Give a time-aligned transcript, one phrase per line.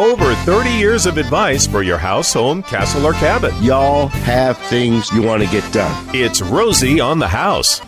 [0.00, 3.52] Over 30 years of advice for your house, home, castle, or cabin.
[3.62, 6.08] Y'all have things you want to get done.
[6.14, 7.80] It's Rosie on the House.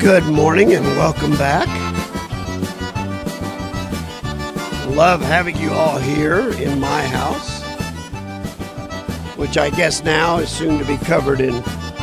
[0.00, 1.66] Good morning and welcome back.
[4.94, 7.60] Love having you all here in my house,
[9.36, 11.54] which I guess now is soon to be covered in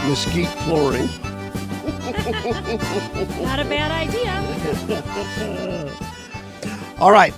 [0.06, 1.08] mesquite flooring.
[3.42, 4.53] Not a bad idea.
[7.00, 7.34] All right,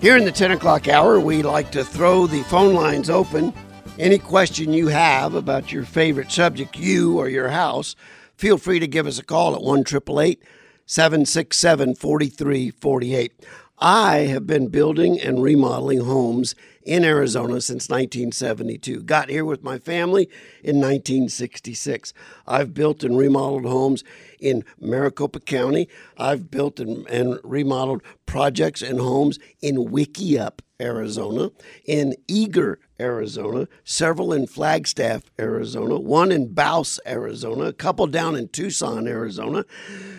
[0.00, 3.52] here in the 10 o'clock hour, we like to throw the phone lines open.
[3.98, 7.94] Any question you have about your favorite subject, you or your house,
[8.36, 9.84] feel free to give us a call at 1
[10.86, 13.32] 767 4348.
[13.86, 19.02] I have been building and remodeling homes in Arizona since 1972.
[19.02, 20.22] Got here with my family
[20.62, 22.14] in 1966.
[22.46, 24.02] I've built and remodeled homes
[24.40, 25.86] in Maricopa County.
[26.16, 31.50] I've built and, and remodeled projects and homes in Wikieup, Arizona,
[31.84, 38.48] in Eagar, Arizona, several in Flagstaff, Arizona, one in Bouse, Arizona, a couple down in
[38.48, 39.64] Tucson, Arizona.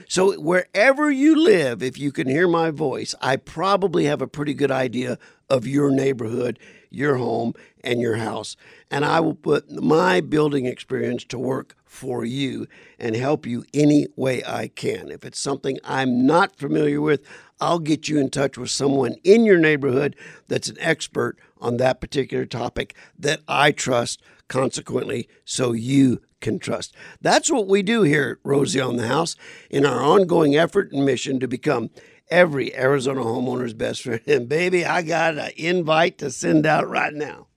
[0.07, 4.53] So, wherever you live, if you can hear my voice, I probably have a pretty
[4.53, 5.17] good idea
[5.49, 6.59] of your neighborhood,
[6.89, 7.53] your home,
[7.83, 8.57] and your house.
[8.91, 12.67] And I will put my building experience to work for you
[12.99, 15.09] and help you any way I can.
[15.09, 17.25] If it's something I'm not familiar with,
[17.61, 20.15] I'll get you in touch with someone in your neighborhood
[20.47, 26.93] that's an expert on that particular topic that I trust, consequently, so you can trust.
[27.21, 29.35] That's what we do here at Rosie on the House
[29.69, 31.89] in our ongoing effort and mission to become
[32.29, 34.21] every Arizona homeowner's best friend.
[34.27, 37.47] And baby, I got an invite to send out right now.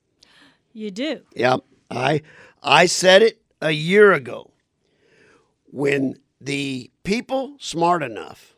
[0.73, 1.23] You do.
[1.35, 1.61] Yep.
[1.91, 2.23] I
[2.63, 4.53] I said it a year ago
[5.71, 8.55] when the people smart enough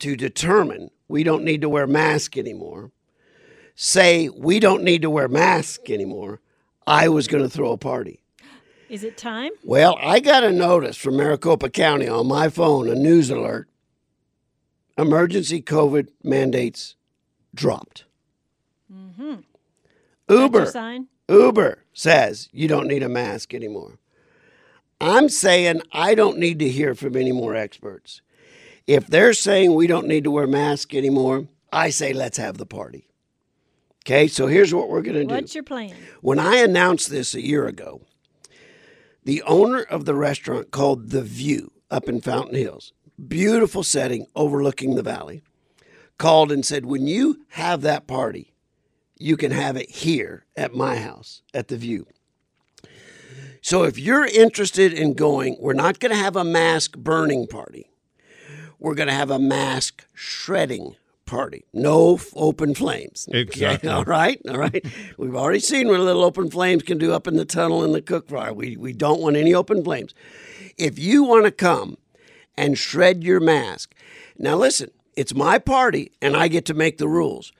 [0.00, 2.90] to determine we don't need to wear masks anymore
[3.74, 6.40] say we don't need to wear masks anymore,
[6.86, 8.20] I was going to throw a party.
[8.88, 9.50] Is it time?
[9.64, 13.68] Well, I got a notice from Maricopa County on my phone, a news alert.
[14.96, 16.94] Emergency COVID mandates
[17.54, 18.04] dropped.
[18.92, 19.36] Mm-hmm.
[20.28, 21.08] Uber, sign?
[21.28, 23.98] Uber says you don't need a mask anymore.
[25.00, 28.20] I'm saying I don't need to hear from any more experts.
[28.86, 32.66] If they're saying we don't need to wear masks anymore, I say let's have the
[32.66, 33.08] party.
[34.06, 35.34] Okay, so here's what we're going to do.
[35.34, 35.94] What's your plan?
[36.20, 38.02] When I announced this a year ago,
[39.24, 42.92] the owner of the restaurant called The View up in Fountain Hills,
[43.28, 45.42] beautiful setting overlooking the valley,
[46.18, 48.52] called and said, When you have that party,
[49.18, 52.06] you can have it here at my house at The View.
[53.62, 57.88] So if you're interested in going, we're not going to have a mask burning party.
[58.78, 60.96] We're going to have a mask shredding
[61.26, 61.64] party.
[61.72, 63.28] No f- open flames.
[63.32, 63.88] Exactly.
[63.88, 64.40] all right.
[64.48, 64.84] All right.
[65.18, 67.92] We've already seen what a little open flames can do up in the tunnel in
[67.92, 68.52] the cook fire.
[68.52, 70.14] We, we don't want any open flames.
[70.76, 71.98] If you want to come
[72.56, 73.94] and shred your mask,
[74.38, 77.52] now listen, it's my party and I get to make the rules.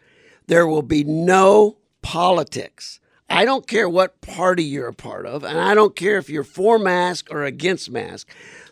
[0.47, 3.01] There will be no politics.
[3.31, 6.45] I don't care what party you're a part of, and I don't care if you're
[6.45, 8.29] for mask or against mask.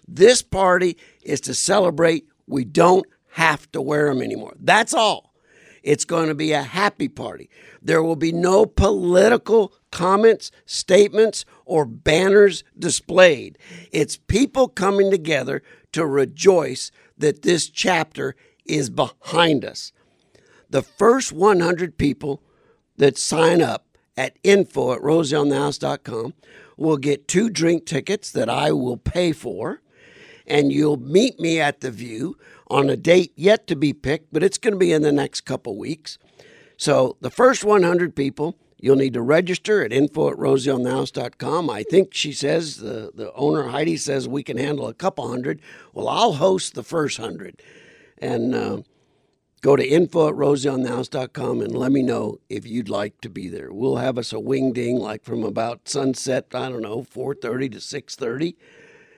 [0.06, 4.54] This party is to celebrate we don't have to wear them anymore.
[4.58, 5.32] That's all.
[5.82, 7.50] It's going to be a happy party.
[7.80, 13.58] There will be no political comments, statements, or banners displayed.
[13.90, 15.62] It's people coming together
[15.92, 19.92] to rejoice that this chapter is behind us.
[20.70, 22.42] The first 100 people
[22.96, 26.34] that sign up at info at rosieonthehouse.com
[26.76, 29.82] will get two drink tickets that I will pay for,
[30.46, 32.36] and you'll meet me at the View
[32.72, 35.42] on a date yet to be picked, but it's going to be in the next
[35.42, 36.18] couple weeks.
[36.78, 41.68] So the first 100 people, you'll need to register at info at rosieonthehouse.com.
[41.68, 45.60] I think she says, the, the owner, Heidi, says we can handle a couple hundred.
[45.92, 47.62] Well, I'll host the first hundred.
[48.18, 48.82] And uh,
[49.60, 53.70] go to info at rosieonthehouse.com and let me know if you'd like to be there.
[53.70, 57.78] We'll have us a wing ding like from about sunset, I don't know, 4.30 to
[57.78, 58.54] 6.30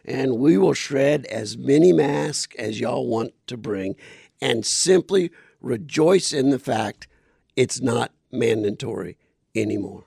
[0.05, 3.97] and we will shred as many masks as y'all want to bring
[4.41, 5.31] and simply
[5.61, 7.09] rejoice in the fact
[7.56, 9.17] it's not mandatory
[9.55, 10.05] anymore.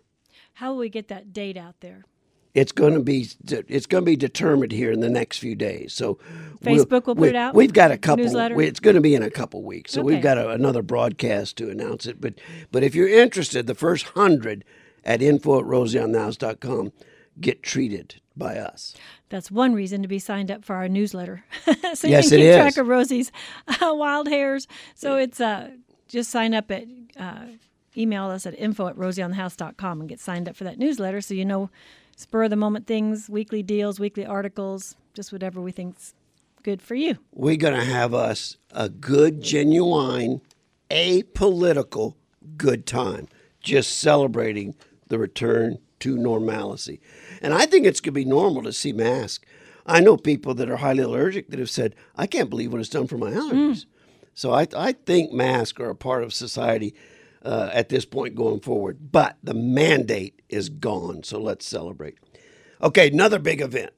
[0.54, 2.06] How will we get that date out there?
[2.54, 5.94] It's going to be it's going to be determined here in the next few days.
[5.94, 6.18] So
[6.64, 7.54] Facebook will put we, it out.
[7.54, 8.26] We've got a couple.
[8.26, 8.56] Newsletter?
[8.56, 9.92] we- It's going to be in a couple weeks.
[9.92, 12.20] So we've got a, another broadcast to announce it.
[12.20, 12.34] But
[12.72, 14.66] but if you're interested, the first hundred
[15.04, 16.94] at info at rosieonthehouse.com
[17.40, 18.95] get treated by us.
[19.30, 21.44] That's one reason to be signed up for our newsletter.
[21.94, 22.56] so Yes, you can keep is.
[22.56, 23.31] track of Rosie's
[23.68, 24.68] uh, wild hairs.
[24.95, 25.72] So it's uh,
[26.07, 26.86] just sign up at
[27.19, 27.45] uh,
[27.95, 31.44] email us at info at rosieonthehouse.com and get signed up for that newsletter so you
[31.45, 31.69] know
[32.16, 36.13] spur of the moment things, weekly deals, weekly articles, just whatever we think's
[36.63, 37.18] good for you.
[37.31, 40.42] We're going to have us a good, genuine,
[40.89, 42.16] apolitical
[42.57, 43.28] good time,
[43.62, 44.75] just celebrating
[45.07, 47.00] the return to normalcy.
[47.42, 49.46] And I think it's going to be normal to see masks.
[49.86, 52.90] I know people that are highly allergic that have said, I can't believe what it's
[52.90, 53.86] done for my allergies.
[54.34, 56.94] So I, I think masks are a part of society
[57.44, 59.12] uh, at this point going forward.
[59.12, 61.24] But the mandate is gone.
[61.24, 62.18] So let's celebrate.
[62.82, 63.92] Okay, another big event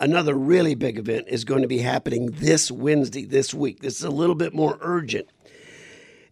[0.00, 3.80] another really big event is going to be happening this Wednesday, this week.
[3.80, 5.28] This is a little bit more urgent.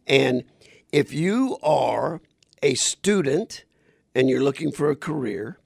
[0.07, 0.45] And
[0.91, 2.21] if you are
[2.63, 3.65] a student
[4.19, 5.61] and you're looking for a career,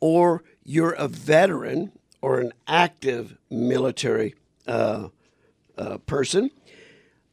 [0.00, 1.90] or you're a veteran
[2.20, 4.34] or an active military
[4.66, 5.08] uh,
[5.78, 6.50] uh, person,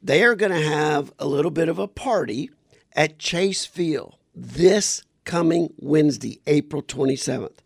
[0.01, 2.49] they are going to have a little bit of a party
[2.95, 7.57] at Chase Field this coming Wednesday, April 27th.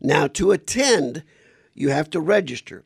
[0.00, 1.24] Now, to attend,
[1.74, 2.82] you have to register,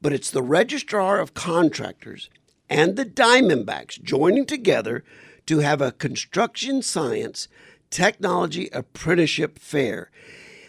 [0.00, 2.30] but it's the Registrar of Contractors
[2.70, 5.02] and the Diamondbacks joining together
[5.46, 7.48] to have a construction science
[7.90, 10.10] technology apprenticeship fair.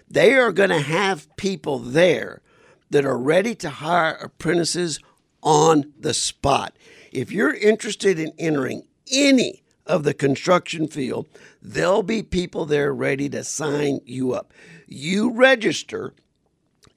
[0.09, 2.41] They are going to have people there
[2.89, 4.99] that are ready to hire apprentices
[5.41, 6.75] on the spot.
[7.11, 11.27] If you're interested in entering any of the construction field,
[11.61, 14.53] there'll be people there ready to sign you up.
[14.87, 16.13] You register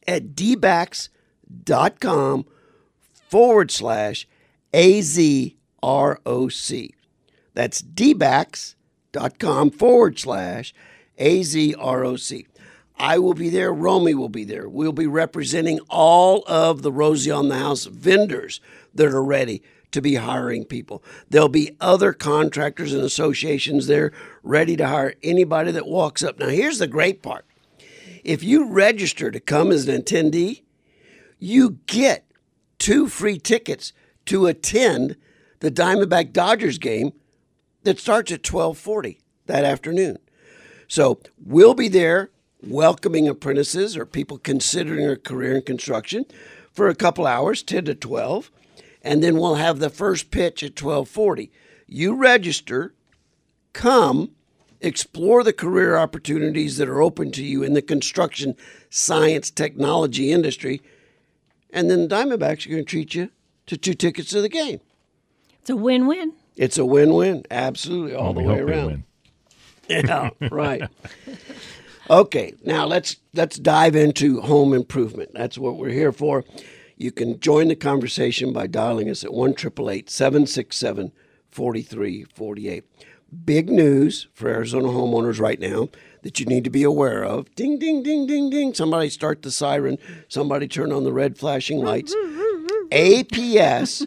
[0.07, 2.47] at dbacks.com
[3.29, 4.27] forward slash
[4.73, 5.55] AZROC.
[7.55, 7.83] That's
[9.13, 10.75] dbacks.com forward slash
[11.19, 12.47] AZROC.
[13.01, 13.73] I will be there.
[13.73, 14.69] Romy will be there.
[14.69, 18.61] We'll be representing all of the Rosie on the House vendors
[18.95, 19.63] that are ready
[19.93, 21.03] to be hiring people.
[21.31, 24.13] There'll be other contractors and associations there
[24.43, 26.39] ready to hire anybody that walks up.
[26.39, 27.47] Now, here's the great part
[28.25, 30.63] if you register to come as an attendee,
[31.39, 32.27] you get
[32.79, 33.93] two free tickets
[34.27, 35.17] to attend
[35.61, 37.13] the Diamondback Dodgers game
[37.85, 40.19] that starts at 12:40 that afternoon.
[40.89, 42.31] So, we'll be there
[42.63, 46.25] welcoming apprentices or people considering a career in construction
[46.73, 48.51] for a couple hours, 10 to 12,
[49.03, 51.51] and then we'll have the first pitch at 12:40.
[51.87, 52.95] You register,
[53.73, 54.33] come
[54.81, 58.57] explore the career opportunities that are open to you in the construction
[58.91, 60.81] science technology industry
[61.71, 63.31] and then the diamondbacks are going to treat you
[63.67, 64.81] to two tickets to the game
[65.61, 66.33] It's a win win.
[66.59, 69.05] It's a win-win absolutely all the way around
[69.89, 70.83] yeah right
[72.11, 76.45] okay now let's let's dive into home improvement that's what we're here for
[76.97, 81.13] you can join the conversation by dialing us at 1 767
[81.51, 82.85] 4348
[83.45, 85.89] big news for Arizona homeowners right now
[86.23, 87.55] that you need to be aware of.
[87.55, 88.75] Ding, ding, ding, ding, ding.
[88.75, 89.99] Somebody start the siren.
[90.29, 92.15] Somebody turn on the red flashing lights.
[92.91, 94.07] APS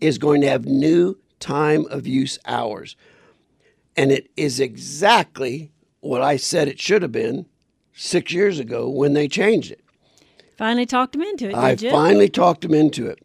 [0.00, 2.96] is going to have new time of use hours.
[3.96, 7.46] And it is exactly what I said it should have been
[7.92, 9.84] six years ago when they changed it.
[10.56, 13.18] Finally talked them into it, I finally talked them into it.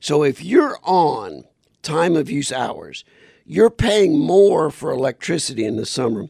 [0.00, 1.44] So if you're on
[1.82, 3.04] time of use hours,
[3.46, 6.26] you're paying more for electricity in the summer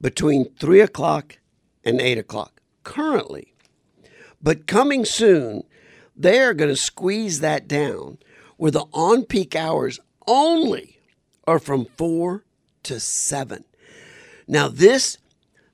[0.00, 1.38] between 3 o'clock
[1.84, 3.54] and 8 o'clock currently.
[4.42, 5.64] But coming soon,
[6.14, 8.18] they are going to squeeze that down
[8.56, 11.00] where the on peak hours only
[11.46, 12.44] are from 4
[12.84, 13.64] to 7.
[14.46, 15.18] Now, this,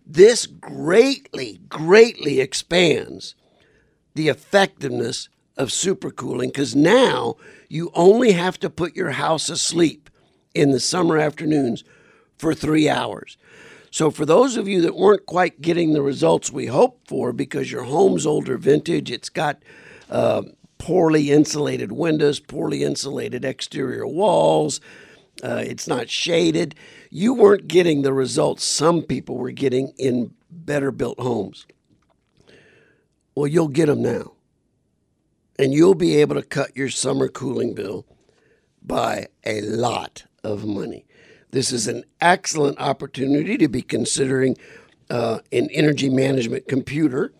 [0.06, 3.34] this greatly, greatly expands
[4.14, 7.36] the effectiveness of supercooling because now
[7.68, 10.08] you only have to put your house asleep
[10.54, 11.84] in the summer afternoons
[12.38, 13.36] for three hours.
[13.90, 17.70] So, for those of you that weren't quite getting the results we hoped for because
[17.70, 19.62] your home's older vintage, it's got
[20.10, 20.42] uh,
[20.84, 24.82] poorly insulated windows, poorly insulated exterior walls,
[25.42, 26.74] uh, it's not shaded,
[27.08, 31.66] you weren't getting the results some people were getting in better built homes.
[33.34, 34.32] Well, you'll get them now.
[35.58, 38.04] And you'll be able to cut your summer cooling bill
[38.82, 41.06] by a lot of money.
[41.50, 44.58] This is an excellent opportunity to be considering
[45.08, 47.32] uh, an energy management computer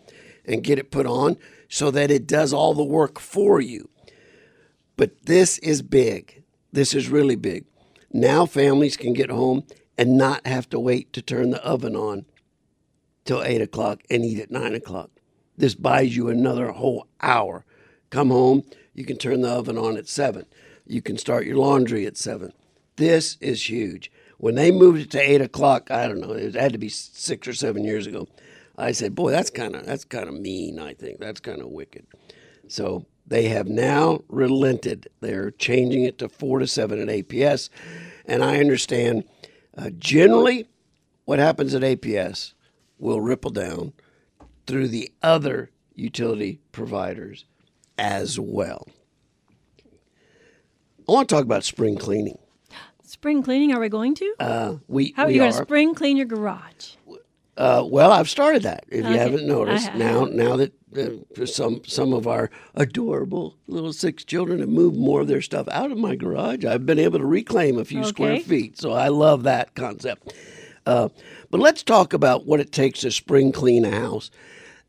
[0.44, 1.36] and get it put on
[1.68, 3.88] so that it does all the work for you.
[4.96, 6.42] But this is big.
[6.72, 7.64] This is really big.
[8.12, 9.64] Now families can get home
[9.98, 12.26] and not have to wait to turn the oven on
[13.24, 15.10] till 8 o'clock and eat at 9 o'clock.
[15.56, 17.64] This buys you another whole hour.
[18.10, 20.46] Come home, you can turn the oven on at 7.
[20.86, 22.52] You can start your laundry at 7.
[22.96, 24.10] This is huge.
[24.38, 27.48] When they moved it to 8 o'clock, I don't know, it had to be six
[27.48, 28.28] or seven years ago.
[28.76, 30.78] I said, boy, that's kind of that's kind of mean.
[30.78, 32.07] I think that's kind of wicked.
[32.66, 35.09] So they have now relented.
[35.21, 37.69] They're changing it to four to seven at APS,
[38.25, 39.25] and I understand
[39.76, 40.66] uh, generally
[41.25, 42.54] what happens at APS
[42.99, 43.93] will ripple down
[44.66, 47.45] through the other utility providers
[47.99, 48.88] as well.
[51.09, 52.38] I want to talk about spring cleaning.
[53.02, 54.35] Spring cleaning, are we going to?
[54.40, 56.95] Uh, we How are we you going to spring clean your garage?
[57.56, 58.84] Uh, well, I've started that.
[58.88, 59.99] If you haven't noticed, have.
[59.99, 65.20] now now that uh, some some of our adorable little six children have moved more
[65.20, 68.38] of their stuff out of my garage, I've been able to reclaim a few square
[68.38, 68.78] feet.
[68.78, 70.34] So I love that concept.
[70.87, 71.08] Uh,
[71.50, 74.30] but let's talk about what it takes to spring clean a house.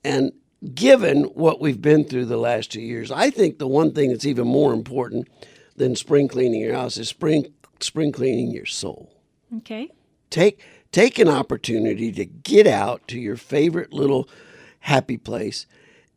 [0.04, 0.34] And
[0.74, 4.26] given what we've been through the last two years, I think the one thing that's
[4.26, 5.28] even more important
[5.76, 9.12] than spring cleaning your house is spring spring cleaning your soul
[9.58, 9.92] Okay.
[10.30, 10.62] take
[10.96, 14.30] take an opportunity to get out to your favorite little
[14.80, 15.66] happy place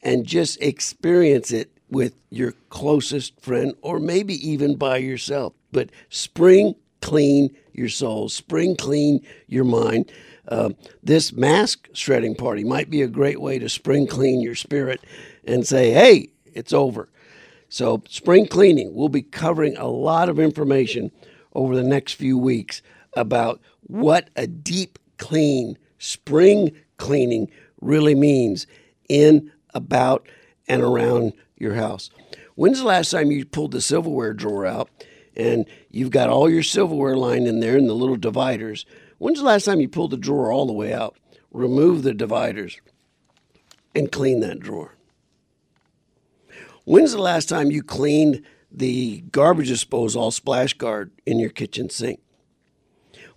[0.05, 5.53] and just experience it with your closest friend or maybe even by yourself.
[5.73, 10.13] But spring clean your soul spring clean your mind.
[10.47, 10.71] Uh,
[11.03, 15.01] this mask shredding party might be a great way to spring clean your spirit
[15.45, 17.09] and say hey it's over.
[17.69, 21.11] So, spring cleaning, we'll be covering a lot of information
[21.53, 22.81] over the next few weeks
[23.15, 28.67] about what a deep clean, spring cleaning really means
[29.09, 30.29] in, about,
[30.69, 32.11] and around your house.
[32.55, 34.91] When's the last time you pulled the silverware drawer out
[35.37, 38.85] and you've got all your silverware lined in there in the little dividers?
[39.19, 41.17] When's the last time you pulled the drawer all the way out,
[41.53, 42.81] remove the dividers,
[43.95, 44.95] and clean that drawer?
[46.85, 52.21] When's the last time you cleaned the garbage disposal splash guard in your kitchen sink?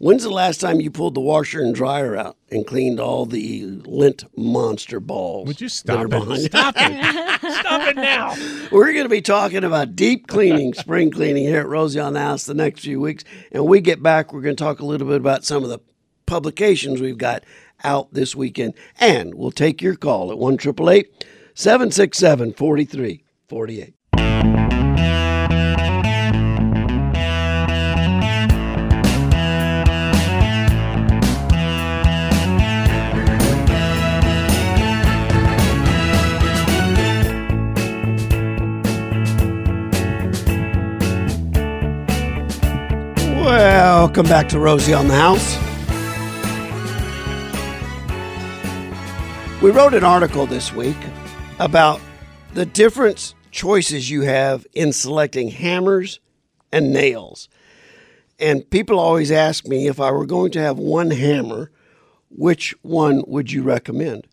[0.01, 3.65] When's the last time you pulled the washer and dryer out and cleaned all the
[3.86, 5.46] lint monster balls?
[5.46, 6.46] Would you stop behind it?
[6.46, 7.53] Stop it.
[7.53, 8.34] Stop it now.
[8.72, 12.20] We're going to be talking about deep cleaning, spring cleaning here at Rosie on the
[12.20, 13.24] House the next few weeks.
[13.51, 15.70] And when we get back, we're going to talk a little bit about some of
[15.70, 15.77] the
[16.25, 17.43] publications we've got
[17.84, 18.74] out this weekend.
[19.00, 23.93] And we'll take your call at 1 767 4348.
[44.01, 45.55] Welcome back to Rosie on the House.
[49.62, 50.98] We wrote an article this week
[51.60, 52.01] about
[52.55, 56.20] the different choices you have in selecting hammers
[56.72, 57.48] and nails.
[58.39, 61.70] And people always ask me if I were going to have one hammer,
[62.31, 64.25] which one would you recommend?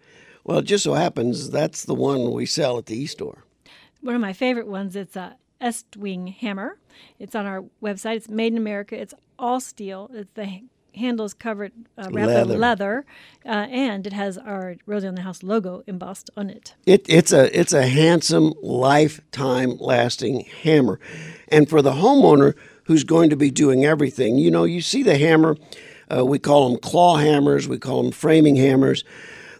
[0.45, 3.45] Well, it just so happens that's the one we sell at the e-store.
[4.01, 4.97] One of my favorite ones.
[4.97, 6.79] It's a Estwing hammer.
[7.19, 8.17] It's on our website.
[8.17, 9.01] It's made in America.
[9.01, 10.11] It's all steel.
[10.13, 10.63] It's the
[10.99, 12.55] handle is covered uh, wrapped Leather.
[12.55, 13.07] in leather,
[13.47, 16.75] uh, and it has our Rosie on the House logo embossed on it.
[16.87, 21.01] It, it's a it's a handsome lifetime lasting hammer,
[21.49, 25.19] and for the homeowner who's going to be doing everything, you know, you see the
[25.19, 25.57] hammer.
[26.11, 27.69] Uh, we call them claw hammers.
[27.69, 29.05] We call them framing hammers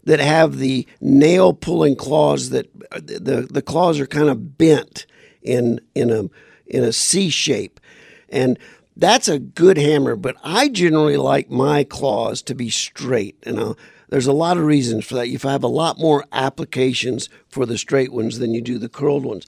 [0.05, 5.07] that have the nail pulling claws that the the claws are kind of bent
[5.43, 6.25] in in a
[6.69, 7.81] in a C shape,
[8.29, 8.59] and
[8.97, 10.17] that's a good hammer.
[10.17, 14.65] But I generally like my claws to be straight, and I'll, there's a lot of
[14.65, 15.29] reasons for that.
[15.29, 19.25] You have a lot more applications for the straight ones than you do the curled
[19.25, 19.47] ones,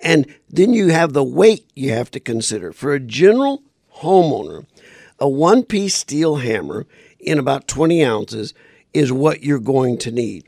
[0.00, 3.62] and then you have the weight you have to consider for a general
[3.98, 4.66] homeowner.
[5.18, 6.86] A one piece steel hammer
[7.18, 8.52] in about 20 ounces
[8.92, 10.44] is what you're going to need.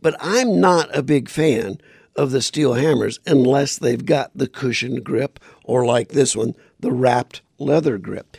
[0.00, 1.80] But I'm not a big fan
[2.16, 6.92] of the steel hammers unless they've got the cushioned grip or, like this one, the
[6.92, 8.36] wrapped leather grip.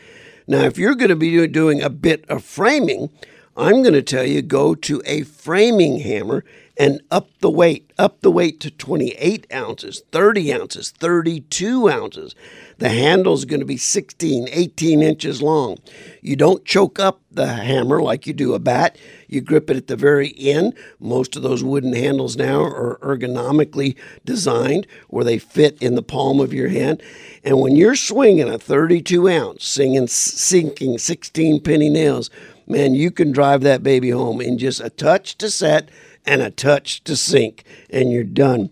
[0.47, 3.09] Now, if you're going to be doing a bit of framing,
[3.55, 6.43] I'm going to tell you go to a framing hammer
[6.77, 12.35] and up the weight, up the weight to 28 ounces, 30 ounces, 32 ounces.
[12.79, 15.77] The handle is going to be 16, 18 inches long.
[16.21, 18.97] You don't choke up the hammer like you do a bat.
[19.27, 20.73] You grip it at the very end.
[20.99, 26.39] Most of those wooden handles now are ergonomically designed where they fit in the palm
[26.39, 27.03] of your hand.
[27.43, 32.31] And when you're swinging a 32 ounce, singing, sinking 16 penny nails,
[32.65, 35.89] man, you can drive that baby home in just a touch to set
[36.25, 38.69] and a touch to sink, and you're done.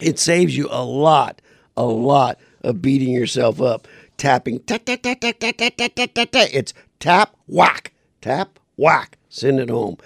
[0.00, 1.40] It saves you a lot,
[1.76, 4.60] a lot of beating yourself up, tapping.
[4.60, 6.48] Tap, tap, tap, tap, tap, tap, tap, tap, tap.
[6.52, 9.18] It's tap, whack, tap, whack.
[9.28, 9.96] Send it home.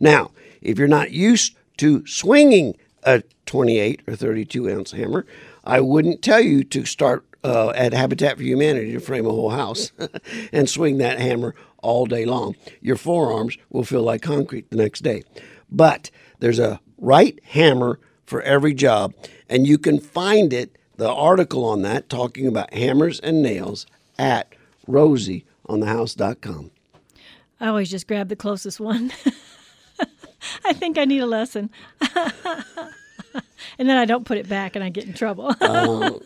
[0.00, 5.26] Now, if you're not used to swinging a 28 or 32 ounce hammer,
[5.64, 9.50] I wouldn't tell you to start uh, at Habitat for Humanity to frame a whole
[9.50, 9.92] house
[10.52, 12.56] and swing that hammer all day long.
[12.80, 15.22] Your forearms will feel like concrete the next day.
[15.70, 19.14] But there's a right hammer for every job,
[19.48, 23.86] and you can find it, the article on that, talking about hammers and nails
[24.18, 24.52] at
[24.88, 26.70] rosieonthehouse.com.
[27.60, 29.12] I always just grab the closest one.
[30.64, 31.70] I think I need a lesson.
[32.00, 35.54] and then I don't put it back and I get in trouble.
[35.60, 36.20] Oh,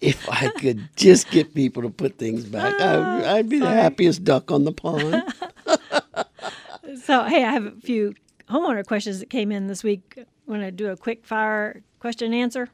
[0.00, 4.24] if I could just get people to put things back, I, I'd be the happiest
[4.24, 5.22] duck on the pond.
[7.04, 8.14] so, hey, I have a few
[8.50, 10.18] homeowner questions that came in this week.
[10.46, 12.68] Want to do a quick fire question and answer?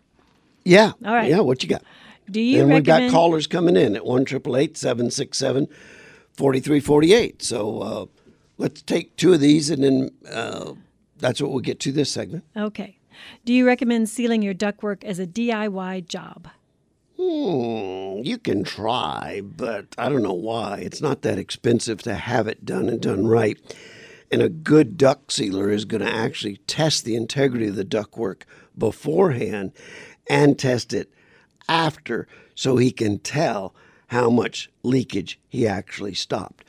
[0.65, 0.93] Yeah.
[1.05, 1.31] All right.
[1.31, 1.83] Yeah, what you got?
[2.31, 5.69] Do you and we've got callers coming in at 1 767
[6.37, 7.43] 4348.
[7.43, 8.07] So uh,
[8.59, 10.73] let's take two of these and then uh,
[11.19, 12.45] that's what we'll get to this segment.
[12.57, 12.99] Okay.
[13.45, 16.49] Do you recommend sealing your ductwork as a DIY job?
[17.19, 20.81] Hmm, you can try, but I don't know why.
[20.81, 23.59] It's not that expensive to have it done and done right.
[24.31, 28.43] And a good duct sealer is going to actually test the integrity of the ductwork
[28.77, 29.73] beforehand
[30.29, 31.11] and test it
[31.69, 33.75] after so he can tell
[34.09, 36.65] how much leakage he actually stopped.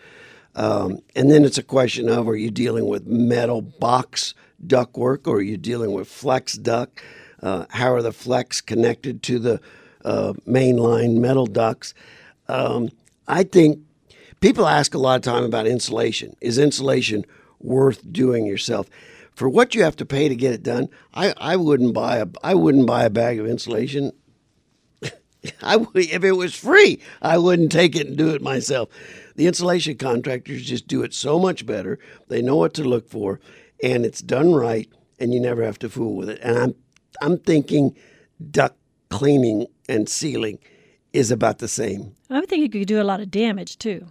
[0.56, 4.34] Um, and then it's a question of are you dealing with metal box
[4.66, 7.02] ductwork or are you dealing with flex duct?
[7.42, 9.62] Uh, how are the flex connected to the
[10.04, 11.94] uh, mainline metal ducts?
[12.48, 12.90] Um,
[13.28, 13.80] I think
[14.40, 16.36] people ask a lot of time about insulation.
[16.42, 17.24] Is insulation
[17.60, 18.90] worth doing yourself?
[19.34, 22.28] For what you have to pay to get it done, I, I wouldn't buy a
[22.44, 24.12] I wouldn't buy a bag of insulation
[25.62, 28.90] I would, if it was free, I wouldn't take it and do it myself.
[29.36, 32.00] The insulation contractors just do it so much better.
[32.28, 33.40] They know what to look for,
[33.84, 34.90] and it's done right,
[35.20, 36.40] and you never have to fool with it.
[36.42, 36.76] And I'm
[37.22, 37.96] I'm thinking
[38.52, 38.78] duct
[39.10, 40.60] cleaning and sealing
[41.14, 42.14] is about the same.
[42.30, 44.06] I would think you could do a lot of damage too.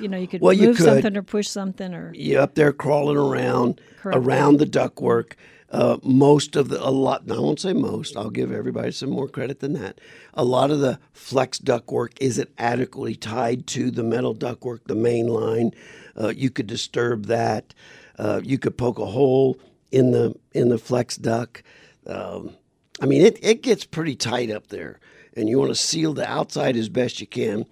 [0.00, 0.84] You know, you could Well, you move could.
[0.86, 4.18] something or push something or you're up there crawling around Correct.
[4.18, 5.32] around the ductwork.
[5.70, 7.28] Uh, most of the a lot.
[7.28, 8.16] I won't say most.
[8.16, 10.00] I'll give everybody some more credit than that.
[10.34, 15.26] A lot of the flex ductwork isn't adequately tied to the metal ductwork, the main
[15.26, 15.72] line.
[16.20, 17.74] Uh, you could disturb that.
[18.16, 19.58] Uh, you could poke a hole
[19.90, 21.64] in the in the flex duct.
[22.06, 22.50] Um,
[23.00, 25.00] I mean, it, it gets pretty tight up there,
[25.36, 27.66] and you want to seal the outside as best you can.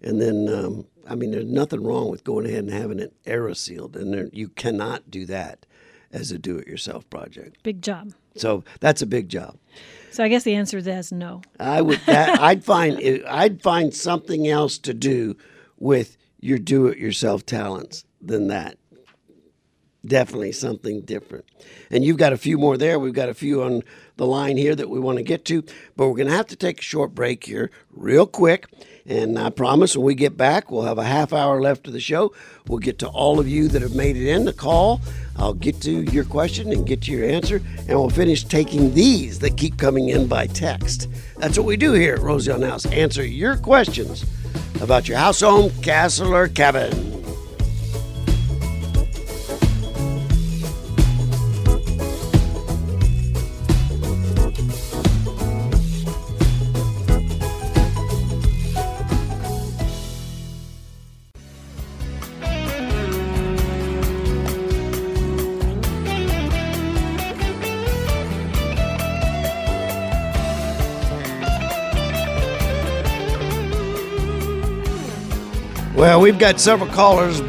[0.00, 3.96] And then, um, I mean, there's nothing wrong with going ahead and having it aerosealed,
[3.96, 5.66] and there, you cannot do that
[6.12, 7.62] as a do-it-yourself project.
[7.62, 8.12] big job.
[8.36, 9.56] So that's a big job.
[10.10, 11.42] So I guess the answer is no.
[11.58, 15.36] I would, that, I'd find, I'd find something else to do
[15.78, 18.76] with your do-it-yourself talents than that.
[20.04, 21.44] Definitely something different.
[21.90, 22.98] And you've got a few more there.
[22.98, 23.82] We've got a few on
[24.16, 25.62] the line here that we want to get to,
[25.96, 28.66] but we're going to have to take a short break here, real quick.
[29.06, 32.00] And I promise when we get back, we'll have a half hour left of the
[32.00, 32.32] show.
[32.66, 35.00] We'll get to all of you that have made it in to call.
[35.36, 39.38] I'll get to your question and get to your answer, and we'll finish taking these
[39.38, 41.08] that keep coming in by text.
[41.38, 42.86] That's what we do here at Rosie on House.
[42.86, 44.24] Answer your questions
[44.80, 46.90] about your house, home, castle, or cabin.
[76.12, 77.40] Well, we've got several callers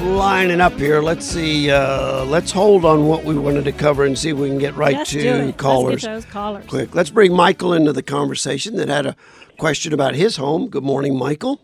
[0.00, 1.02] lining up here.
[1.02, 1.72] Let's see.
[1.72, 4.76] Uh, let's hold on what we wanted to cover and see if we can get
[4.76, 5.56] right Let's do to it.
[5.56, 6.04] callers.
[6.04, 6.66] Let's get those callers.
[6.68, 6.94] Quick.
[6.94, 9.16] Let's bring Michael into the conversation that had a
[9.58, 10.68] question about his home.
[10.68, 11.60] Good morning, Michael.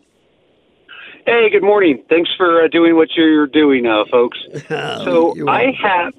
[1.25, 2.03] Hey, good morning.
[2.09, 4.37] Thanks for uh, doing what you're doing, uh, folks.
[4.67, 6.13] so I have.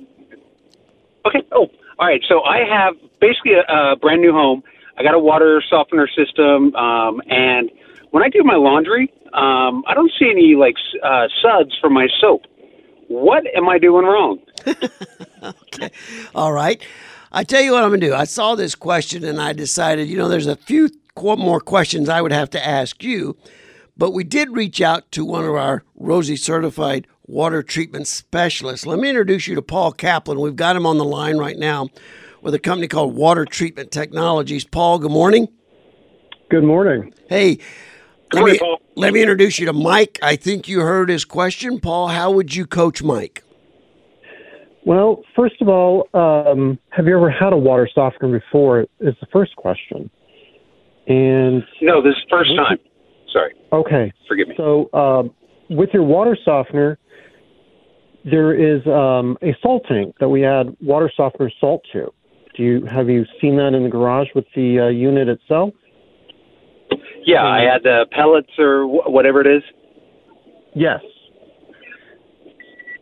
[1.27, 1.43] Okay.
[1.53, 2.23] Oh, all right.
[2.27, 4.63] So I have basically a, a brand new home.
[4.97, 7.71] I got a water softener system, um, and
[8.11, 12.07] when I do my laundry, um, I don't see any like uh, suds for my
[12.21, 12.43] soap.
[13.09, 14.39] What am I doing wrong?
[16.35, 16.83] All right.
[17.33, 18.15] I tell you what I'm going to do.
[18.15, 22.23] I saw this question and I decided, you know, there's a few more questions I
[22.23, 23.37] would have to ask you,
[23.97, 28.87] but we did reach out to one of our Rosie certified water treatment specialists.
[28.87, 30.41] Let me introduce you to Paul Kaplan.
[30.41, 31.89] We've got him on the line right now
[32.41, 34.65] with a company called Water Treatment Technologies.
[34.65, 35.49] Paul, good morning.
[36.51, 37.13] Good morning.
[37.29, 37.59] Hey,
[38.35, 38.81] let morning, me, Paul.
[38.97, 40.19] let me introduce you to Mike.
[40.23, 41.81] I think you heard his question.
[41.81, 43.43] Paul, how would you coach Mike?
[44.87, 48.83] Well, first of all, um, have you ever had a water softener before?
[49.01, 50.11] Is the first question.
[51.07, 52.79] And No, this is first time.
[53.33, 54.55] Sorry, okay, forgive me.
[54.57, 55.31] so um,
[55.69, 56.99] with your water softener,
[58.25, 62.13] there is um, a salt tank that we add water softener salt to.
[62.57, 65.75] Do you have you seen that in the garage with the uh, unit itself?
[67.25, 69.63] Yeah, I had the pellets or wh- whatever it is.
[70.75, 71.01] Yes.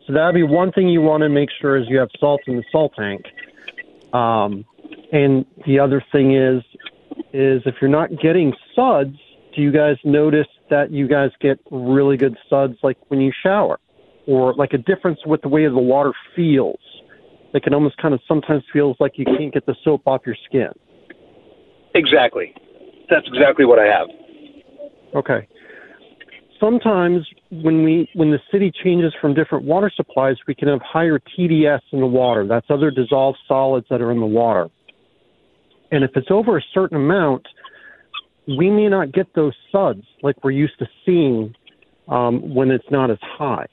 [0.07, 2.57] So that'd be one thing you want to make sure is you have salt in
[2.57, 3.23] the salt tank.
[4.13, 4.65] Um,
[5.13, 6.63] and the other thing is,
[7.33, 9.17] is if you're not getting suds,
[9.55, 13.79] do you guys notice that you guys get really good suds like when you shower,
[14.27, 16.81] or like a difference with the way the water feels?
[17.53, 20.37] Like it almost kind of sometimes feels like you can't get the soap off your
[20.47, 20.71] skin.
[21.95, 22.55] Exactly.
[23.13, 24.09] That's exactly what I have.
[25.15, 25.47] Okay.
[26.59, 31.19] Sometimes when we when the city changes from different water supplies, we can have higher
[31.19, 32.47] TDS in the water.
[32.47, 34.71] That's other dissolved solids that are in the water.
[35.91, 37.47] And if it's over a certain amount,
[38.47, 41.55] we may not get those suds like we're used to seeing
[42.09, 43.67] um, when it's not as high.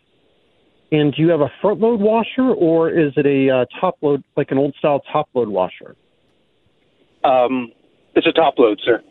[0.92, 4.24] And do you have a front load washer or is it a uh, top load,
[4.36, 5.96] like an old style top load washer?
[7.24, 7.72] Um,
[8.16, 9.02] it's a top load, sir.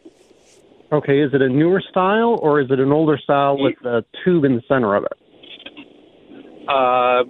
[0.91, 4.45] Okay, is it a newer style or is it an older style with a tube
[4.45, 5.13] in the center of it?
[6.67, 7.25] Uh,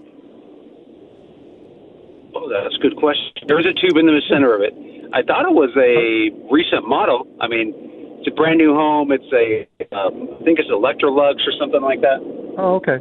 [2.37, 3.33] oh, that's a good question.
[3.49, 4.75] There is a tube in the center of it.
[5.12, 7.27] I thought it was a recent model.
[7.40, 7.75] I mean,
[8.21, 9.11] it's a brand new home.
[9.11, 12.18] It's a, um, I think it's Electrolux or something like that.
[12.59, 12.99] Oh, okay.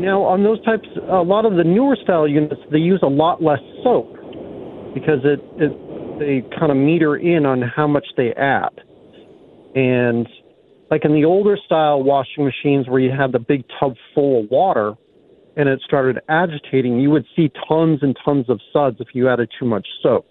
[0.00, 3.42] Now, on those types, a lot of the newer style units, they use a lot
[3.42, 4.12] less soap
[4.94, 5.72] because it, it
[6.18, 8.72] they kind of meter in on how much they add.
[9.76, 10.26] And
[10.90, 14.50] like in the older style washing machines where you had the big tub full of
[14.50, 14.94] water
[15.56, 19.50] and it started agitating, you would see tons and tons of suds if you added
[19.58, 20.26] too much soap.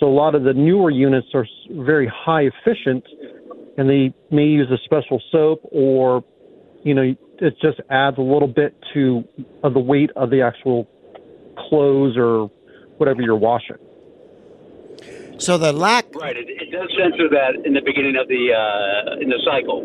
[0.00, 3.04] So a lot of the newer units are very high efficient
[3.78, 6.24] and they may use a special soap or
[6.84, 9.22] you know, it just adds a little bit to
[9.62, 10.88] uh, the weight of the actual
[11.68, 12.50] clothes or
[12.96, 13.76] whatever you're washing.
[15.38, 16.36] So the lack Right.
[16.36, 19.82] It, it does censor that in the beginning of the uh, in the cycle.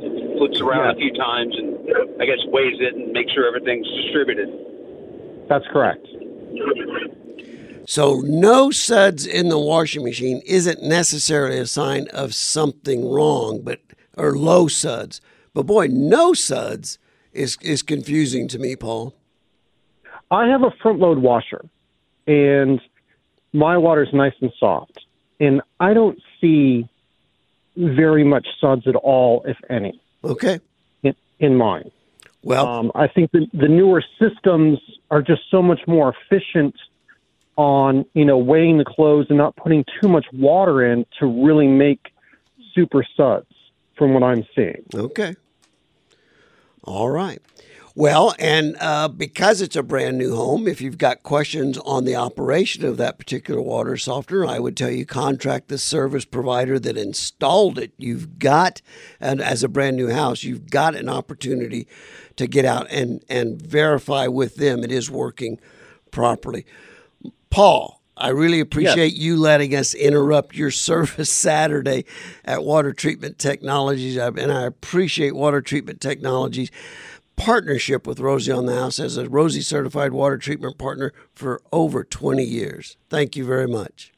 [0.00, 3.88] It flips around a few times and I guess weighs it and makes sure everything's
[4.02, 4.48] distributed.
[5.48, 6.06] That's correct.
[7.86, 13.80] So no suds in the washing machine isn't necessarily a sign of something wrong, but
[14.16, 15.20] or low suds.
[15.54, 16.98] But boy, no suds
[17.32, 19.14] is is confusing to me, Paul.
[20.30, 21.64] I have a front load washer,
[22.26, 22.80] and
[23.52, 25.00] my water's nice and soft,
[25.40, 26.88] and I don't see
[27.76, 30.58] very much suds at all, if any, Okay.
[31.02, 31.90] in, in mine.
[32.42, 34.78] Well, Um, I think the, the newer systems
[35.10, 36.74] are just so much more efficient
[37.56, 41.66] on you know weighing the clothes and not putting too much water in to really
[41.66, 42.12] make
[42.74, 43.46] super suds
[43.96, 44.84] from what I'm seeing.
[44.94, 45.34] okay.
[46.84, 47.42] All right.
[47.98, 52.14] Well, and uh, because it's a brand new home, if you've got questions on the
[52.14, 56.96] operation of that particular water softener, I would tell you contract the service provider that
[56.96, 57.90] installed it.
[57.98, 58.82] You've got,
[59.18, 61.88] and as a brand new house, you've got an opportunity
[62.36, 65.58] to get out and, and verify with them it is working
[66.12, 66.66] properly.
[67.50, 72.04] Paul, I really appreciate you letting us interrupt your service Saturday
[72.44, 76.70] at Water Treatment Technologies, and I appreciate Water Treatment Technologies
[77.38, 82.04] partnership with Rosie on the House as a Rosie certified water treatment partner for over
[82.04, 82.96] 20 years.
[83.08, 84.12] Thank you very much.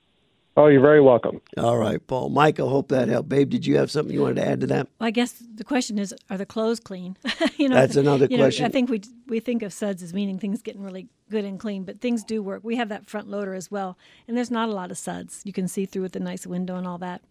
[0.57, 1.41] Oh, you're very welcome.
[1.57, 2.29] All right, Paul.
[2.29, 3.29] Michael, hope that helped.
[3.29, 4.89] Babe, did you have something you wanted to add to that?
[4.99, 7.17] Well, I guess the question is, are the clothes clean?
[7.57, 8.67] you know, That's another you know, question.
[8.67, 11.85] I think we we think of suds as meaning things getting really good and clean,
[11.85, 12.63] but things do work.
[12.65, 15.41] We have that front loader as well, and there's not a lot of suds.
[15.45, 17.23] You can see through with the nice window and all that,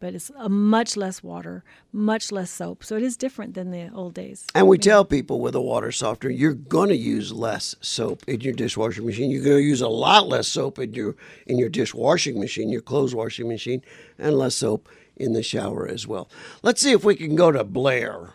[0.00, 2.84] but it's a much less water, much less soap.
[2.84, 4.46] So it is different than the old days.
[4.54, 8.40] And we tell people with a water softener, you're going to use less soap in
[8.40, 9.30] your dishwashing machine.
[9.30, 12.82] You're going to use a lot less soap in your in your dishwashing machine, your
[12.82, 13.82] clothes washing machine,
[14.18, 16.28] and less soap in the shower as well.
[16.62, 18.34] Let's see if we can go to Blair.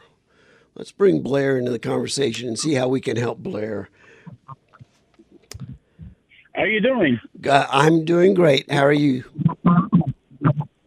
[0.76, 3.90] Let's bring Blair into the conversation and see how we can help Blair.
[6.56, 7.20] How you doing?
[7.48, 8.72] Uh, I'm doing great.
[8.72, 9.24] How are you?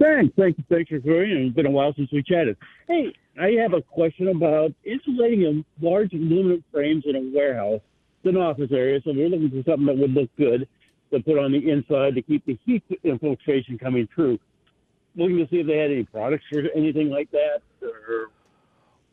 [0.07, 0.35] Thanks.
[0.37, 1.47] Thanks, thanks for joining.
[1.47, 2.57] It's been a while since we chatted.
[2.87, 7.81] Hey, I have a question about insulating a large aluminum frames in a warehouse,
[8.23, 10.69] it's an office area, so we're looking for something that would look good
[11.13, 14.39] to put on the inside to keep the heat infiltration coming through.
[15.17, 18.31] Looking to see if they had any products or anything like that, or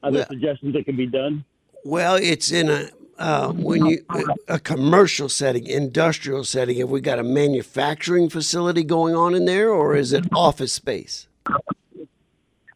[0.03, 1.43] other Well- suggestions that can be done.
[1.83, 4.03] Well, it's in a uh, when you
[4.47, 6.77] a commercial setting, industrial setting.
[6.79, 11.27] Have we got a manufacturing facility going on in there, or is it office space?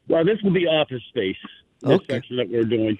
[0.07, 1.35] Well, this will be office space.
[1.81, 2.15] This Okay.
[2.15, 2.97] section that we're doing.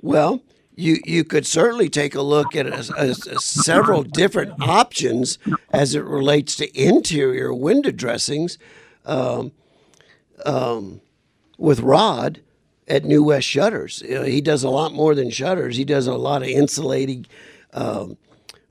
[0.00, 0.42] Well,
[0.76, 5.38] you you could certainly take a look at a, a- a- several different options
[5.72, 8.56] as it relates to interior window dressings
[9.04, 9.52] um,
[10.46, 11.00] um,
[11.58, 12.40] with Rod
[12.88, 14.02] at New West Shutters.
[14.06, 15.76] He does a lot more than shutters.
[15.76, 17.26] He does a lot of insulating
[17.72, 18.16] um,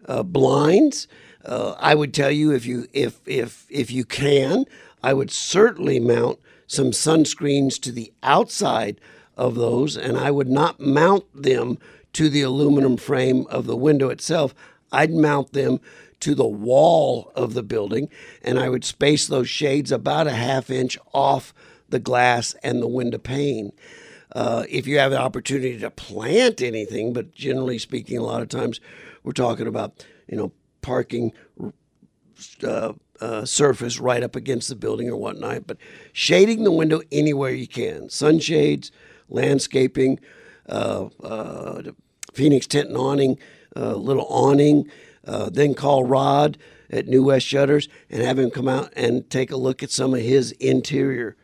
[0.06, 1.08] uh, blinds.
[1.44, 4.66] Uh, I would tell you if you if if if you can,
[5.02, 9.02] I would certainly mount some sunscreens to the outside
[9.36, 11.80] of those, and I would not mount them
[12.14, 14.54] to the aluminum frame of the window itself.
[14.92, 15.80] I'd mount them
[16.20, 18.10] to the wall of the building,
[18.44, 21.54] and I would space those shades about a half inch off
[21.90, 23.72] the glass and the window pane.
[24.34, 28.50] Uh, if you have the opportunity to plant anything, but generally speaking, a lot of
[28.50, 28.80] times
[29.24, 31.34] we're talking about you know parking
[32.64, 35.68] uh, uh, surface right up against the building or whatnot.
[35.68, 35.78] But
[36.14, 38.92] shading the window anywhere you can, sunshades,
[39.30, 40.20] landscaping,
[40.70, 41.84] uh, uh,
[42.34, 43.38] Phoenix tent and awning,
[43.76, 44.90] little awning.
[45.24, 46.58] Then call Rod
[46.90, 50.14] at New West Shutters and have him come out and take a look at some
[50.14, 51.36] of his interior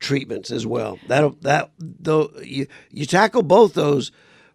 [0.00, 0.98] treatments as well.
[1.06, 4.10] That that though you you tackle both those,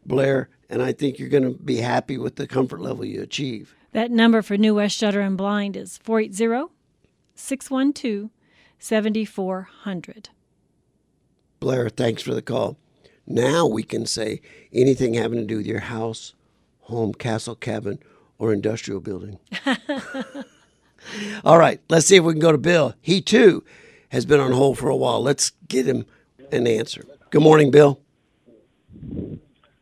[0.05, 3.73] Blair, and I think you're going to be happy with the comfort level you achieve.
[3.93, 6.73] That number for New West Shutter and Blind is 480
[7.35, 8.29] 612
[8.77, 10.29] 7400.
[11.61, 12.77] Blair, thanks for the call.
[13.25, 14.41] Now we can say
[14.73, 16.35] anything having to do with your house,
[16.81, 17.99] home, castle, cabin,
[18.37, 19.39] or industrial building.
[21.43, 22.93] All right, let's see if we can go to Bill.
[23.01, 23.63] He too
[24.09, 25.21] has been on hold for a while.
[25.21, 26.05] Let's get him
[26.51, 27.05] an answer.
[27.29, 27.99] Good morning, Bill.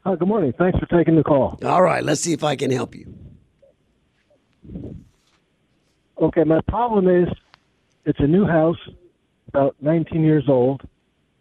[0.05, 0.53] Hi, good morning.
[0.57, 1.59] Thanks for taking the call.
[1.63, 3.13] All right, let's see if I can help you.
[6.21, 7.29] Okay, my problem is
[8.05, 8.77] it's a new house,
[9.47, 10.81] about 19 years old.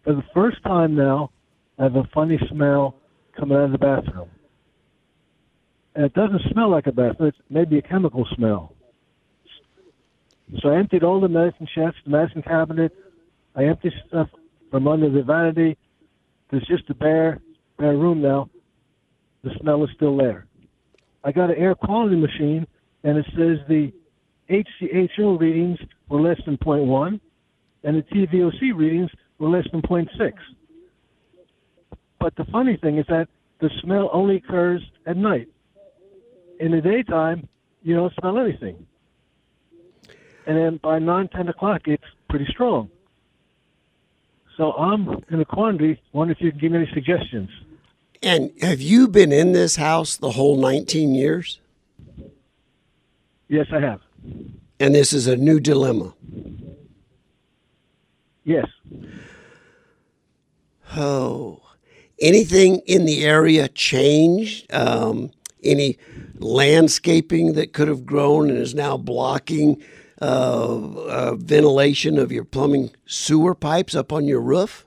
[0.04, 1.30] For the first time now,
[1.78, 2.96] I have a funny smell
[3.36, 4.28] coming out of the bathroom.
[5.94, 8.74] And it doesn't smell like a bathroom, it's maybe a chemical smell.
[10.60, 12.92] So I emptied all the medicine chests, the medicine cabinet.
[13.54, 14.28] I emptied stuff
[14.70, 15.78] from under the vanity.
[16.50, 17.40] There's just a bare,
[17.78, 18.50] bare room now.
[19.44, 20.46] The smell is still there.
[21.24, 22.66] I got an air quality machine,
[23.04, 23.92] and it says the
[24.50, 27.20] HCHO readings were less than 0.1,
[27.84, 30.32] and the TVOC readings were less than 0.6.
[32.20, 33.28] But the funny thing is that
[33.60, 35.48] the smell only occurs at night.
[36.60, 37.48] In the daytime,
[37.82, 38.86] you don't smell anything.
[40.46, 42.90] And then by 9, 10 o'clock, it's pretty strong.
[44.56, 46.00] So I'm in a quandary.
[46.12, 47.48] Wonder if you can give me any suggestions.
[48.22, 51.60] And have you been in this house the whole 19 years?
[53.48, 54.00] Yes, I have.
[54.78, 56.14] And this is a new dilemma.
[58.44, 58.66] Yes.
[60.96, 61.62] Oh,
[62.20, 64.72] anything in the area changed?
[64.72, 65.30] Um,
[65.62, 65.98] any
[66.38, 69.82] landscaping that could have grown and is now blocking
[70.22, 74.86] uh, uh, ventilation of your plumbing sewer pipes up on your roof?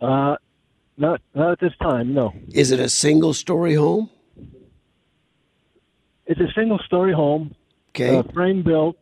[0.00, 0.36] Uh,
[0.98, 2.12] not not at this time.
[2.14, 2.34] No.
[2.52, 4.10] Is it a single story home?
[6.26, 7.54] It's a single story home,
[7.90, 8.16] Okay.
[8.18, 8.96] uh, frame built,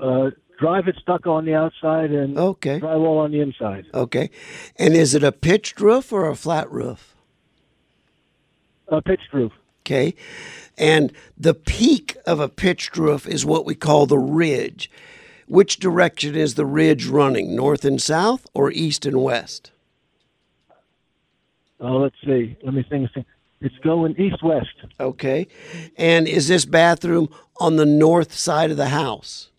[0.00, 2.78] uh, drive it stuck on the outside and Okay.
[2.80, 3.86] drywall on the inside.
[3.92, 4.30] Okay.
[4.78, 7.16] And is it a pitched roof or a flat roof?
[8.88, 9.52] A pitched roof.
[9.84, 10.14] Okay.
[10.78, 14.90] And the peak of a pitched roof is what we call the ridge.
[15.46, 17.54] Which direction is the ridge running?
[17.54, 19.72] North and south or east and west?
[21.80, 22.56] Oh, let's see.
[22.62, 23.10] Let me think.
[23.60, 24.74] It's going east west.
[24.98, 25.46] Okay.
[25.96, 29.50] And is this bathroom on the north side of the house?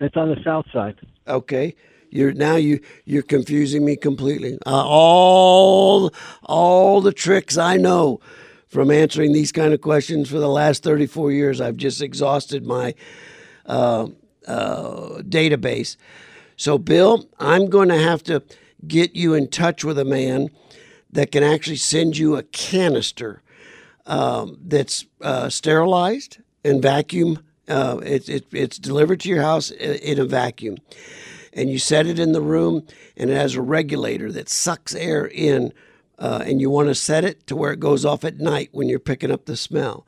[0.00, 0.96] It's on the south side.
[1.26, 1.74] Okay.
[2.10, 4.58] You're now you you're confusing me completely.
[4.66, 6.12] Uh, all
[6.44, 8.20] all the tricks I know
[8.68, 12.94] from answering these kind of questions for the last 34 years, I've just exhausted my
[13.66, 14.08] uh,
[14.46, 15.96] uh, database.
[16.56, 18.42] So, Bill, I'm going to have to
[18.86, 20.50] get you in touch with a man
[21.10, 23.42] that can actually send you a canister
[24.06, 30.18] um, that's uh, sterilized and vacuum Uh, it's it, it's delivered to your house in
[30.18, 30.78] a vacuum,
[31.52, 35.26] and you set it in the room, and it has a regulator that sucks air
[35.26, 35.72] in,
[36.18, 38.88] uh, and you want to set it to where it goes off at night when
[38.88, 40.06] you're picking up the smell.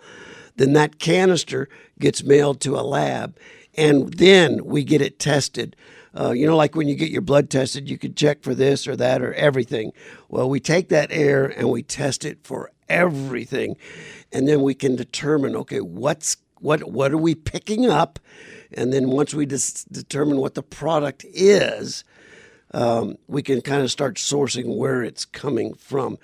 [0.57, 3.37] Then that canister gets mailed to a lab,
[3.74, 5.76] and then we get it tested.
[6.18, 8.88] Uh, you know, like when you get your blood tested, you could check for this
[8.88, 9.92] or that or everything.
[10.29, 13.76] Well, we take that air and we test it for everything,
[14.33, 18.18] and then we can determine okay, what's what what are we picking up,
[18.72, 22.04] and then once we dis- determine what the product is,
[22.72, 26.18] um, we can kind of start sourcing where it's coming from.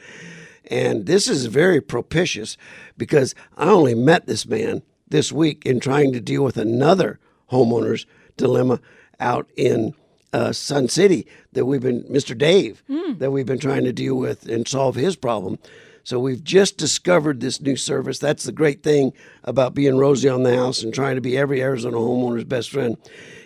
[0.71, 2.57] And this is very propitious
[2.97, 8.07] because I only met this man this week in trying to deal with another homeowner's
[8.37, 8.81] dilemma
[9.21, 9.95] out in
[10.33, 12.37] uh, Sun City that we've been, Mr.
[12.37, 12.83] Dave,
[13.19, 15.59] that we've been trying to deal with and solve his problem.
[16.07, 18.21] So we've just discovered this new service.
[18.21, 21.61] That's the great thing about being Rosie on the house and trying to be every
[21.61, 22.97] Arizona homeowner's best friend.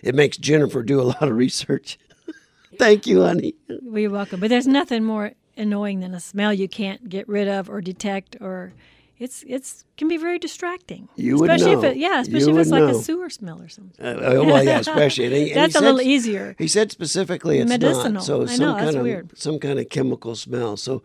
[0.03, 1.99] It makes Jennifer do a lot of research.
[2.79, 3.55] Thank you, honey.
[3.83, 4.41] Well, you're welcome.
[4.41, 8.37] But there's nothing more annoying than a smell you can't get rid of or detect,
[8.43, 8.75] or
[9.19, 11.09] it's it's can be very distracting.
[11.17, 11.79] You would especially know.
[11.85, 12.89] if it yeah, especially You if it's like know.
[12.91, 14.05] a sewer smell or something.
[14.05, 15.25] Uh, uh, well, yeah, especially.
[15.25, 16.57] And he- and That's a said- little easier.
[16.59, 18.13] He said specifically it's Medicinal.
[18.13, 18.23] not.
[18.25, 19.39] So I some know, kind that's of weird.
[19.39, 20.77] some kind of chemical smell.
[20.77, 21.03] So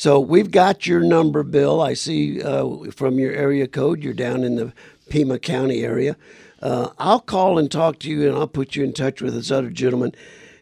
[0.00, 1.82] so we've got your number, Bill.
[1.82, 4.72] I see uh, from your area code you're down in the
[5.10, 6.16] Pima County area.
[6.62, 9.50] Uh, I'll call and talk to you, and I'll put you in touch with this
[9.50, 10.14] other gentleman,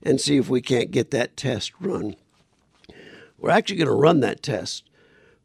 [0.02, 2.16] and see if we can't get that test run.
[3.38, 4.90] We're actually going to run that test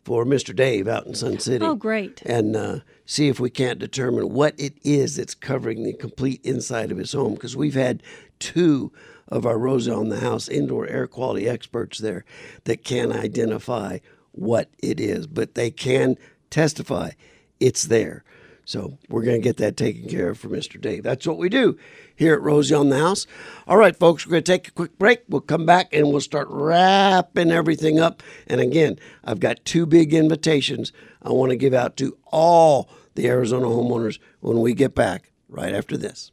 [0.04, 0.56] for Mr.
[0.56, 1.64] Dave out in Sun City.
[1.64, 2.24] Oh, great.
[2.24, 6.92] And uh, see if we can't determine what it is that's covering the complete inside
[6.92, 7.36] of his home.
[7.36, 8.02] Because we've had
[8.40, 8.92] two
[9.34, 12.24] of our Rosie on the House indoor air quality experts there
[12.66, 13.98] that can identify
[14.32, 16.18] what it is, but they can
[16.52, 17.12] testify
[17.60, 18.24] it's there.
[18.66, 20.80] So we're going to get that taken care of for Mr.
[20.80, 21.02] Dave.
[21.02, 21.78] That's what we do
[22.16, 23.26] here at Rosie on the House.
[23.68, 25.24] All right, folks, we're going to take a quick break.
[25.28, 28.22] We'll come back and we'll start wrapping everything up.
[28.46, 30.94] And again, I've got two big invitations
[31.24, 35.74] I want to give out to all the Arizona homeowners when we get back right
[35.74, 36.33] after this.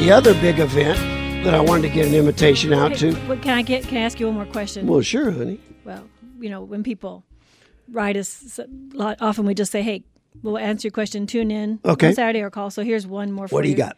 [0.00, 0.98] The other big event
[1.44, 3.14] that I wanted to get an invitation out to.
[3.26, 3.84] What, can I get?
[3.84, 4.86] Can I ask you one more question?
[4.86, 5.58] Well, sure, honey.
[5.84, 6.04] well,
[6.40, 7.24] you know, when people
[7.90, 10.02] write us, a lot, often we just say, "Hey,
[10.42, 11.26] we'll answer your question.
[11.26, 12.08] Tune in Okay.
[12.08, 13.48] on Saturday or call." So here's one more.
[13.48, 13.56] For you.
[13.56, 13.96] What do you got?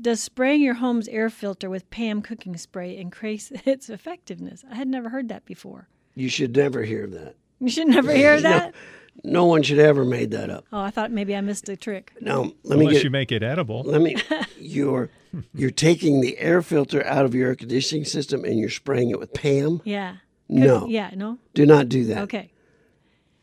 [0.00, 4.64] Does spraying your home's air filter with Pam cooking spray increase its effectiveness?
[4.70, 5.88] I had never heard that before.
[6.14, 7.34] You should never hear that.
[7.58, 8.66] You should never hear that.
[8.66, 8.72] No
[9.24, 10.64] one should ever made that up.
[10.72, 12.12] Oh, I thought maybe I missed a trick.
[12.20, 13.82] No, let me Unless get you make it edible.
[13.84, 14.16] let me
[14.58, 15.10] you're
[15.54, 19.18] you're taking the air filter out of your air conditioning system and you're spraying it
[19.20, 19.80] with Pam.
[19.84, 20.16] Yeah.
[20.48, 20.86] No.
[20.86, 21.10] Yeah.
[21.14, 21.38] No.
[21.54, 22.18] Do not do that.
[22.24, 22.50] Okay.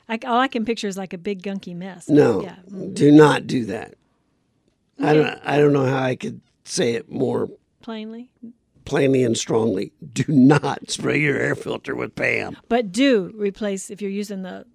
[0.07, 2.09] I, all I can picture is like a big gunky mess.
[2.09, 2.41] No.
[2.41, 2.55] Yeah.
[2.93, 3.95] Do not do that.
[5.01, 7.47] I don't I don't know how I could say it more
[7.81, 8.29] Plainly.
[8.85, 9.93] plainly and strongly.
[10.13, 12.57] Do not spray your air filter with Pam.
[12.67, 14.65] But do replace if you're using the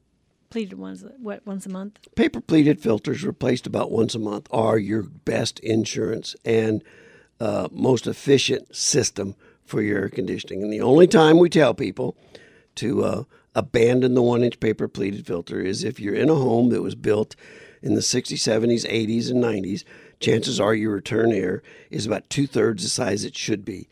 [0.50, 1.04] pleated ones.
[1.18, 1.98] What once a month?
[2.14, 6.83] Paper pleated filters replaced about once a month are your best insurance and
[7.40, 10.62] uh, most efficient system for your air conditioning.
[10.62, 12.16] And the only time we tell people
[12.76, 16.70] to uh, abandon the one inch paper pleated filter is if you're in a home
[16.70, 17.37] that was built
[17.85, 19.85] in the 60s, 70s, 80s, and 90s.
[20.18, 23.88] Chances are your return air is about two thirds the size it should be.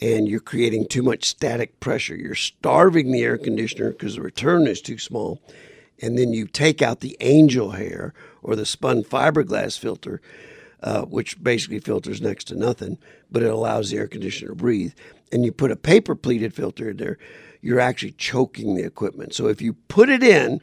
[0.00, 2.16] And you're creating too much static pressure.
[2.16, 5.40] You're starving the air conditioner because the return is too small
[6.00, 10.20] and then you take out the angel hair or the spun fiberglass filter,
[10.82, 12.98] uh, which basically filters next to nothing,
[13.30, 14.92] but it allows the air conditioner to breathe.
[15.32, 17.18] And you put a paper pleated filter in there,
[17.60, 19.34] you're actually choking the equipment.
[19.34, 20.60] So if you put it in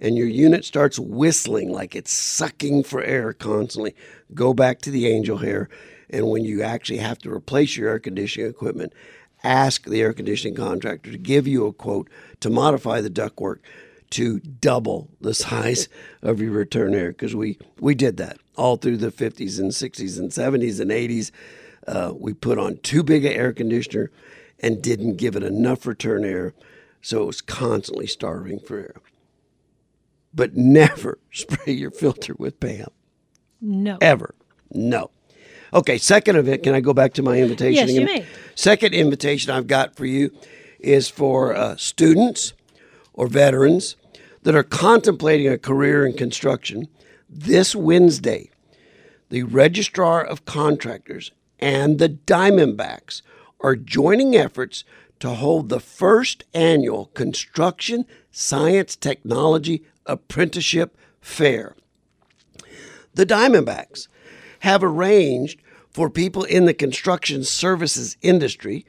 [0.00, 3.94] and your unit starts whistling like it's sucking for air constantly,
[4.32, 5.68] go back to the angel hair.
[6.08, 8.94] And when you actually have to replace your air conditioning equipment,
[9.42, 12.08] ask the air conditioning contractor to give you a quote
[12.40, 13.58] to modify the ductwork
[14.10, 15.88] to double the size
[16.22, 20.18] of your return air because we, we did that all through the 50s and 60s
[20.18, 21.30] and 70s and 80s.
[21.86, 24.10] Uh, we put on too big an air conditioner
[24.60, 26.52] and didn't give it enough return air,
[27.00, 28.96] so it was constantly starving for air.
[30.34, 32.88] But never spray your filter with PAM.
[33.60, 33.98] No.
[34.00, 34.34] Ever.
[34.70, 35.10] No.
[35.72, 36.62] Okay, second event.
[36.62, 38.26] Can I go back to my invitation Yes, you may.
[38.54, 40.30] Second invitation I've got for you
[40.78, 42.54] is for uh, students
[43.18, 43.96] or veterans
[44.44, 46.86] that are contemplating a career in construction.
[47.28, 48.48] This Wednesday,
[49.28, 53.22] the Registrar of Contractors and the Diamondbacks
[53.60, 54.84] are joining efforts
[55.18, 61.74] to hold the first annual Construction Science Technology Apprenticeship Fair.
[63.14, 64.06] The Diamondbacks
[64.60, 65.60] have arranged
[65.90, 68.86] for people in the construction services industry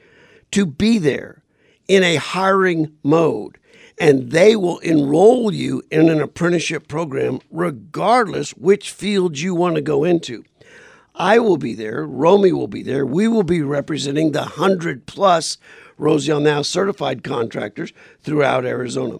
[0.52, 1.42] to be there
[1.88, 3.58] in a hiring mode,
[4.00, 9.82] and they will enroll you in an apprenticeship program regardless which field you want to
[9.82, 10.42] go into.
[11.14, 13.04] I will be there, Romy will be there.
[13.04, 15.58] We will be representing the 100 plus
[15.98, 17.92] Rosie on the House certified contractors
[18.22, 19.18] throughout Arizona.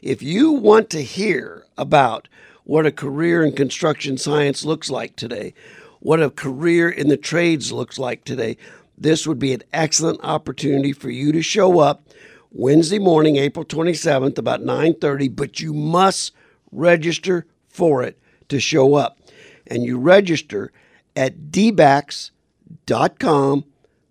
[0.00, 2.26] If you want to hear about
[2.64, 5.52] what a career in construction science looks like today,
[6.00, 8.56] what a career in the trades looks like today,
[8.96, 12.08] this would be an excellent opportunity for you to show up
[12.54, 16.32] Wednesday morning, April 27th, about 9:30, but you must
[16.70, 19.18] register for it to show up.
[19.66, 20.70] And you register
[21.16, 22.30] at dbacks.com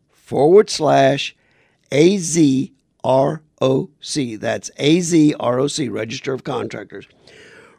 [0.10, 1.36] forward slash
[1.92, 2.72] AZROC.
[4.40, 7.08] That's AZROC, Register of Contractors.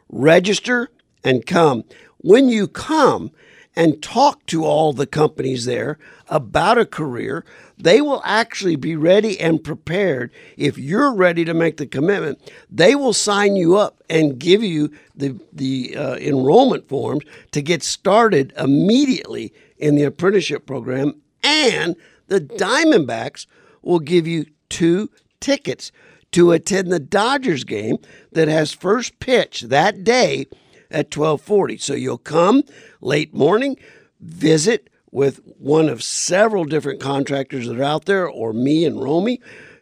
[0.07, 0.89] Register
[1.25, 1.83] and come.
[2.19, 3.31] When you come
[3.75, 5.99] and talk to all the companies there
[6.29, 7.43] about a career,
[7.83, 10.31] they will actually be ready and prepared.
[10.55, 14.89] If you're ready to make the commitment, they will sign you up and give you
[15.13, 21.21] the, the uh, enrollment forms to get started immediately in the apprenticeship program.
[21.43, 23.47] And the Diamondbacks
[23.81, 25.09] will give you two
[25.41, 25.91] tickets
[26.31, 27.97] to attend the Dodgers game
[28.31, 30.45] that has first pitch that day
[30.89, 31.77] at 1240.
[31.79, 32.63] So you'll come
[33.01, 33.75] late morning,
[34.21, 39.39] visit with one of several different contractors that are out there, or me and Romy,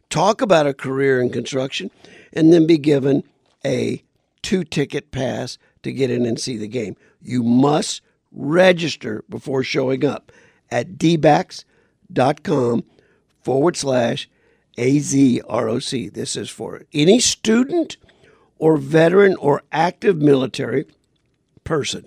[0.10, 1.90] talk about a career in construction,
[2.34, 3.24] and then be given
[3.66, 4.04] a
[4.42, 6.98] two ticket pass to get in and see the game.
[7.22, 8.02] You must
[8.34, 10.34] register before showing up
[10.70, 12.84] at dbacks.com
[13.42, 14.30] forward slash
[14.78, 16.14] AZROC.
[16.14, 17.96] This is for any student
[18.58, 20.88] or veteran or active military
[21.64, 22.06] person.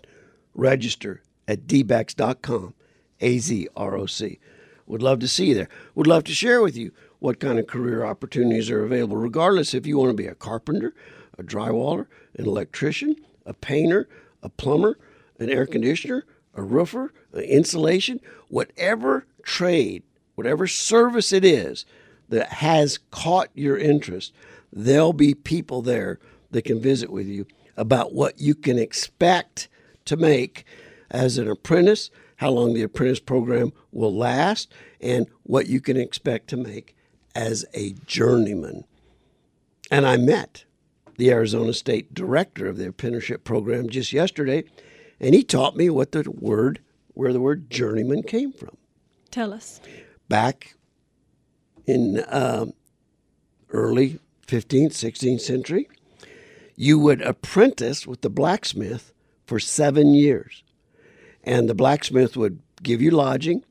[0.55, 2.75] Register at dbacks.com
[3.21, 4.39] AZROC.
[4.87, 5.69] Would love to see you there.
[5.95, 9.87] Would love to share with you what kind of career opportunities are available, regardless if
[9.87, 10.95] you want to be a carpenter,
[11.39, 12.07] a drywaller,
[12.37, 14.09] an electrician, a painter,
[14.43, 14.99] a plumber,
[15.39, 20.03] an air conditioner, a roofer, insulation, whatever trade,
[20.35, 21.87] whatever service it is
[22.29, 24.33] that has caught your interest,
[24.73, 26.19] there'll be people there
[26.51, 27.47] that can visit with you
[27.77, 29.69] about what you can expect
[30.05, 30.65] to make
[31.11, 32.11] as an apprentice
[32.45, 34.71] how long the apprentice program will last,
[35.01, 36.95] and what you can expect to make
[37.35, 38.85] as a journeyman.
[39.91, 40.67] And I met
[41.17, 44.65] the Arizona State director of the apprenticeship program just yesterday,
[45.19, 46.81] and he taught me what the word,
[47.15, 48.77] where the word journeyman came from.
[49.31, 49.81] Tell us.
[50.29, 50.75] Back
[51.87, 52.67] in uh,
[53.71, 55.89] early 15th, 16th century,
[56.77, 59.15] you would apprentice with the blacksmith
[59.47, 60.63] for seven years
[61.45, 63.65] and the blacksmith would give you lodging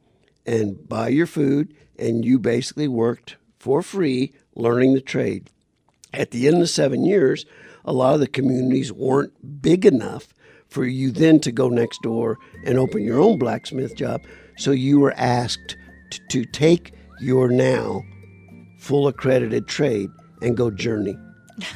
[0.46, 5.50] and buy your food, and you basically worked for free learning the trade.
[6.14, 7.46] At the end of seven years,
[7.86, 10.34] a lot of the communities weren't big enough
[10.68, 14.22] for you then to go next door and open your own blacksmith job.
[14.58, 15.78] So you were asked
[16.30, 18.04] to, take your now
[18.80, 20.10] full accredited trade
[20.42, 21.18] and go journey.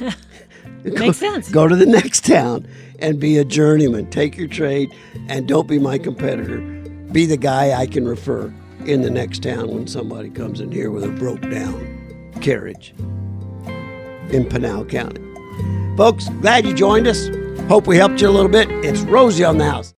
[0.84, 1.50] Makes go, sense.
[1.50, 2.66] Go to the next town
[2.98, 4.10] and be a journeyman.
[4.10, 4.94] Take your trade
[5.28, 6.58] and don't be my competitor.
[7.12, 8.52] Be the guy I can refer
[8.84, 12.94] in the next town when somebody comes in here with a broke down carriage
[14.30, 15.22] in Pinal County.
[15.96, 17.28] Folks, glad you joined us.
[17.68, 18.70] Hope we helped you a little bit.
[18.84, 19.94] It's Rosie on the house.